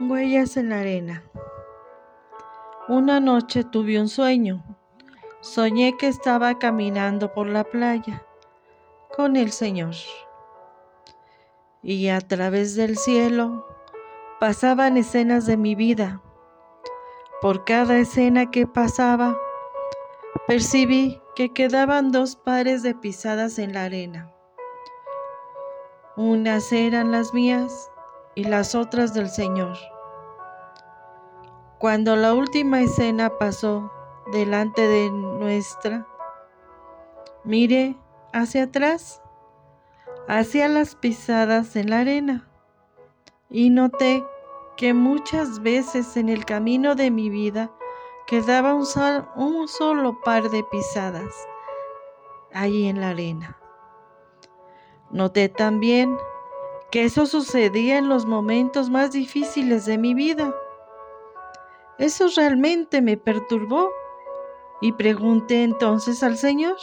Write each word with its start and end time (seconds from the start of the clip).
Huellas 0.00 0.56
en 0.56 0.70
la 0.70 0.80
arena. 0.80 1.22
Una 2.88 3.20
noche 3.20 3.62
tuve 3.62 4.00
un 4.00 4.08
sueño. 4.08 4.64
Soñé 5.40 5.96
que 5.96 6.08
estaba 6.08 6.58
caminando 6.58 7.32
por 7.32 7.46
la 7.46 7.62
playa 7.62 8.26
con 9.16 9.36
el 9.36 9.52
Señor. 9.52 9.94
Y 11.80 12.08
a 12.08 12.20
través 12.20 12.74
del 12.74 12.98
cielo 12.98 13.64
pasaban 14.40 14.96
escenas 14.96 15.46
de 15.46 15.56
mi 15.56 15.76
vida. 15.76 16.20
Por 17.40 17.64
cada 17.64 17.96
escena 17.96 18.50
que 18.50 18.66
pasaba, 18.66 19.38
percibí 20.48 21.22
que 21.36 21.52
quedaban 21.52 22.10
dos 22.10 22.34
pares 22.34 22.82
de 22.82 22.96
pisadas 22.96 23.60
en 23.60 23.74
la 23.74 23.84
arena. 23.84 24.34
Unas 26.16 26.72
eran 26.72 27.12
las 27.12 27.32
mías 27.32 27.92
y 28.34 28.44
las 28.44 28.74
otras 28.74 29.14
del 29.14 29.28
Señor. 29.28 29.76
Cuando 31.78 32.16
la 32.16 32.34
última 32.34 32.80
escena 32.80 33.38
pasó 33.38 33.90
delante 34.32 34.86
de 34.86 35.10
nuestra, 35.10 36.06
miré 37.44 37.96
hacia 38.32 38.64
atrás, 38.64 39.22
hacia 40.28 40.68
las 40.68 40.94
pisadas 40.96 41.76
en 41.76 41.90
la 41.90 42.00
arena, 42.00 42.48
y 43.50 43.70
noté 43.70 44.24
que 44.76 44.94
muchas 44.94 45.62
veces 45.62 46.16
en 46.16 46.28
el 46.28 46.44
camino 46.44 46.94
de 46.94 47.10
mi 47.10 47.28
vida 47.28 47.70
quedaba 48.26 48.74
un, 48.74 48.86
un 49.36 49.68
solo 49.68 50.20
par 50.24 50.50
de 50.50 50.64
pisadas 50.64 51.32
ahí 52.52 52.88
en 52.88 53.00
la 53.00 53.10
arena. 53.10 53.58
Noté 55.10 55.48
también 55.48 56.16
que 56.94 57.06
eso 57.06 57.26
sucedía 57.26 57.98
en 57.98 58.08
los 58.08 58.24
momentos 58.24 58.88
más 58.88 59.10
difíciles 59.10 59.84
de 59.84 59.98
mi 59.98 60.14
vida. 60.14 60.54
Eso 61.98 62.26
realmente 62.36 63.02
me 63.02 63.16
perturbó 63.16 63.90
y 64.80 64.92
pregunté 64.92 65.64
entonces 65.64 66.22
al 66.22 66.36
Señor, 66.36 66.76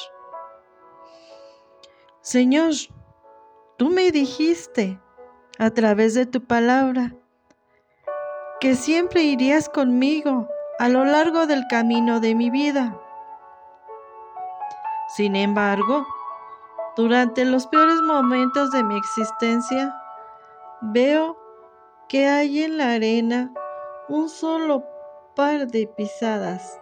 Señor, 2.19 2.73
tú 3.77 3.89
me 3.89 4.11
dijiste 4.11 4.99
a 5.57 5.69
través 5.69 6.13
de 6.13 6.25
tu 6.25 6.45
palabra 6.45 7.15
que 8.59 8.75
siempre 8.75 9.23
irías 9.23 9.69
conmigo 9.69 10.49
a 10.77 10.89
lo 10.89 11.05
largo 11.05 11.47
del 11.47 11.63
camino 11.69 12.19
de 12.19 12.35
mi 12.35 12.49
vida. 12.49 12.99
Sin 15.15 15.37
embargo, 15.37 16.05
durante 16.97 17.45
los 17.45 17.65
peores 17.67 18.01
momentos 18.01 18.71
de 18.71 18.83
mi 18.83 18.97
existencia, 18.97 19.97
Veo 20.81 21.37
que 22.09 22.27
hay 22.27 22.63
en 22.63 22.77
la 22.77 22.93
arena 22.93 23.53
un 24.09 24.29
solo 24.29 24.83
par 25.35 25.67
de 25.67 25.85
pisadas. 25.85 26.81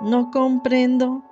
No 0.00 0.30
comprendo 0.30 1.24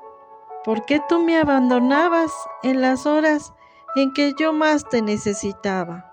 por 0.64 0.84
qué 0.84 1.00
tú 1.08 1.22
me 1.22 1.38
abandonabas 1.38 2.32
en 2.64 2.80
las 2.80 3.06
horas 3.06 3.52
en 3.94 4.12
que 4.12 4.34
yo 4.36 4.52
más 4.52 4.88
te 4.88 5.02
necesitaba. 5.02 6.12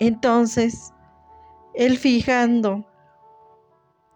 Entonces, 0.00 0.92
él 1.74 1.96
fijando 1.96 2.84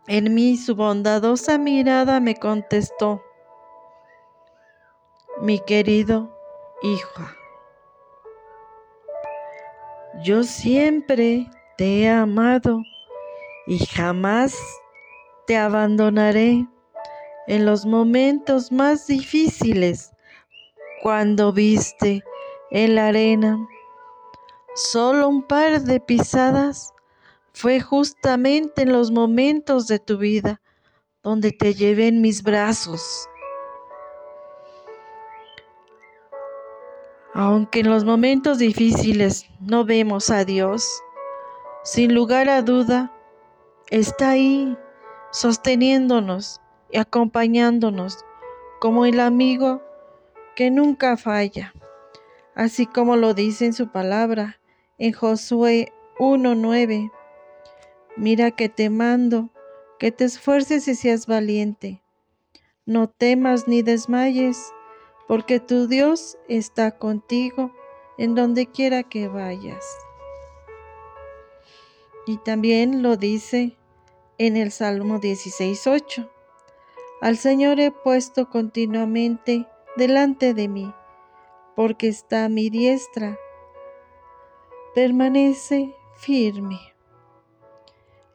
en 0.08 0.34
mí 0.34 0.56
su 0.56 0.74
bondadosa 0.74 1.58
mirada 1.58 2.18
me 2.18 2.34
contestó, 2.34 3.22
mi 5.40 5.60
querido 5.60 6.36
hijo. 6.82 7.37
Yo 10.22 10.42
siempre 10.42 11.48
te 11.76 12.00
he 12.00 12.08
amado 12.08 12.82
y 13.68 13.78
jamás 13.86 14.56
te 15.46 15.56
abandonaré. 15.56 16.66
En 17.46 17.64
los 17.64 17.86
momentos 17.86 18.72
más 18.72 19.06
difíciles 19.06 20.10
cuando 21.02 21.52
viste 21.52 22.22
en 22.70 22.96
la 22.96 23.08
arena 23.08 23.56
solo 24.74 25.28
un 25.28 25.42
par 25.46 25.82
de 25.82 26.00
pisadas 26.00 26.92
fue 27.52 27.80
justamente 27.80 28.82
en 28.82 28.92
los 28.92 29.10
momentos 29.10 29.86
de 29.86 29.98
tu 29.98 30.18
vida 30.18 30.60
donde 31.22 31.52
te 31.52 31.74
llevé 31.74 32.08
en 32.08 32.20
mis 32.20 32.42
brazos 32.42 33.28
Aunque 37.34 37.80
en 37.80 37.90
los 37.90 38.04
momentos 38.04 38.58
difíciles 38.58 39.46
no 39.60 39.84
vemos 39.84 40.30
a 40.30 40.44
Dios, 40.44 41.02
sin 41.84 42.14
lugar 42.14 42.48
a 42.48 42.62
duda, 42.62 43.12
está 43.90 44.30
ahí 44.30 44.76
sosteniéndonos 45.30 46.60
y 46.90 46.98
acompañándonos 46.98 48.24
como 48.80 49.04
el 49.04 49.20
amigo 49.20 49.82
que 50.56 50.70
nunca 50.70 51.16
falla, 51.16 51.74
así 52.54 52.86
como 52.86 53.16
lo 53.16 53.34
dice 53.34 53.66
en 53.66 53.72
su 53.72 53.88
palabra 53.88 54.58
en 54.98 55.12
Josué 55.12 55.92
1.9. 56.18 57.12
Mira 58.16 58.50
que 58.50 58.68
te 58.68 58.90
mando, 58.90 59.50
que 59.98 60.10
te 60.10 60.24
esfuerces 60.24 60.88
y 60.88 60.94
seas 60.94 61.26
valiente. 61.26 62.02
No 62.84 63.08
temas 63.08 63.68
ni 63.68 63.82
desmayes 63.82 64.72
porque 65.28 65.60
tu 65.60 65.86
Dios 65.86 66.38
está 66.48 66.98
contigo 66.98 67.70
en 68.16 68.34
donde 68.34 68.66
quiera 68.66 69.04
que 69.04 69.28
vayas. 69.28 69.84
Y 72.26 72.38
también 72.38 73.02
lo 73.02 73.16
dice 73.16 73.76
en 74.38 74.56
el 74.56 74.72
Salmo 74.72 75.20
16.8. 75.20 76.28
Al 77.20 77.36
Señor 77.36 77.78
he 77.78 77.90
puesto 77.90 78.48
continuamente 78.48 79.66
delante 79.96 80.54
de 80.54 80.68
mí, 80.68 80.92
porque 81.76 82.08
está 82.08 82.46
a 82.46 82.48
mi 82.48 82.70
diestra. 82.70 83.38
Permanece 84.94 85.94
firme. 86.16 86.78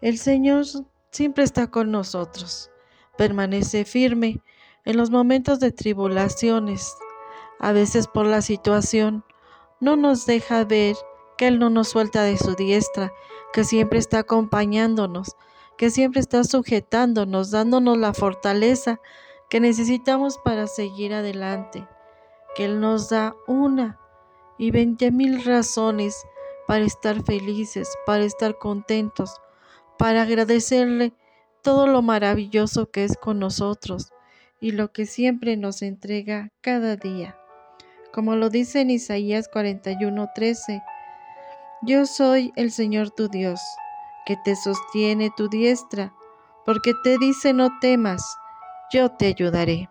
El 0.01 0.17
Señor 0.17 0.65
siempre 1.11 1.43
está 1.43 1.71
con 1.71 1.91
nosotros. 1.91 2.69
Permanece 3.17 3.85
firme 3.85 4.41
en 4.85 4.97
los 4.97 5.09
momentos 5.11 5.59
de 5.59 5.71
tribulaciones, 5.71 6.95
a 7.59 7.71
veces 7.71 8.07
por 8.07 8.25
la 8.25 8.41
situación, 8.41 9.23
no 9.79 9.95
nos 9.95 10.25
deja 10.25 10.65
ver 10.65 10.95
que 11.37 11.47
Él 11.47 11.59
no 11.59 11.69
nos 11.69 11.89
suelta 11.89 12.23
de 12.23 12.37
su 12.37 12.55
diestra, 12.55 13.13
que 13.53 13.63
siempre 13.63 13.99
está 13.99 14.19
acompañándonos, 14.19 15.37
que 15.77 15.89
siempre 15.89 16.19
está 16.19 16.43
sujetándonos, 16.43 17.51
dándonos 17.51 17.97
la 17.97 18.13
fortaleza 18.13 18.99
que 19.49 19.59
necesitamos 19.59 20.37
para 20.43 20.67
seguir 20.67 21.13
adelante, 21.13 21.87
que 22.55 22.65
Él 22.65 22.81
nos 22.81 23.09
da 23.09 23.35
una 23.47 23.99
y 24.57 24.71
veinte 24.71 25.11
mil 25.11 25.43
razones 25.45 26.23
para 26.67 26.83
estar 26.83 27.23
felices, 27.23 27.89
para 28.05 28.23
estar 28.23 28.57
contentos, 28.57 29.41
para 29.97 30.23
agradecerle 30.23 31.13
todo 31.61 31.87
lo 31.87 32.01
maravilloso 32.01 32.91
que 32.91 33.05
es 33.05 33.17
con 33.17 33.39
nosotros 33.39 34.11
y 34.63 34.71
lo 34.71 34.93
que 34.93 35.05
siempre 35.05 35.57
nos 35.57 35.81
entrega 35.81 36.49
cada 36.61 36.95
día. 36.95 37.35
Como 38.13 38.37
lo 38.37 38.49
dice 38.49 38.79
en 38.79 38.91
Isaías 38.91 39.49
41:13, 39.53 40.81
yo 41.81 42.05
soy 42.05 42.53
el 42.55 42.71
Señor 42.71 43.09
tu 43.09 43.27
Dios, 43.27 43.59
que 44.25 44.37
te 44.45 44.55
sostiene 44.55 45.31
tu 45.35 45.49
diestra, 45.49 46.13
porque 46.65 46.93
te 47.03 47.17
dice 47.17 47.51
no 47.51 47.77
temas, 47.81 48.23
yo 48.93 49.09
te 49.11 49.25
ayudaré. 49.25 49.89